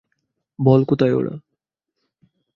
[0.59, 1.33] বল কোথায় ওরা?